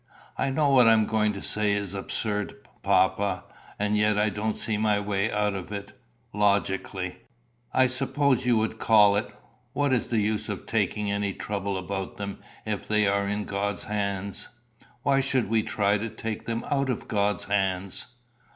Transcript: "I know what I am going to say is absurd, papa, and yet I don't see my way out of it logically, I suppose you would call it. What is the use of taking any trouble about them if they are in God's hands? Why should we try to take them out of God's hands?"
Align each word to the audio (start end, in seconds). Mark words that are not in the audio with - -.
"I 0.35 0.49
know 0.49 0.71
what 0.71 0.87
I 0.87 0.93
am 0.93 1.05
going 1.05 1.31
to 1.33 1.43
say 1.43 1.73
is 1.73 1.93
absurd, 1.93 2.67
papa, 2.81 3.43
and 3.77 3.95
yet 3.95 4.17
I 4.17 4.29
don't 4.31 4.57
see 4.57 4.75
my 4.75 4.99
way 4.99 5.31
out 5.31 5.53
of 5.53 5.71
it 5.71 5.93
logically, 6.33 7.17
I 7.71 7.85
suppose 7.85 8.43
you 8.43 8.57
would 8.57 8.79
call 8.79 9.15
it. 9.15 9.29
What 9.73 9.93
is 9.93 10.07
the 10.07 10.17
use 10.17 10.49
of 10.49 10.65
taking 10.65 11.11
any 11.11 11.35
trouble 11.35 11.77
about 11.77 12.17
them 12.17 12.39
if 12.65 12.87
they 12.87 13.07
are 13.07 13.27
in 13.27 13.43
God's 13.45 13.83
hands? 13.83 14.49
Why 15.03 15.21
should 15.21 15.49
we 15.51 15.61
try 15.61 15.99
to 15.99 16.09
take 16.09 16.47
them 16.47 16.65
out 16.71 16.89
of 16.89 17.07
God's 17.07 17.43
hands?" 17.45 18.07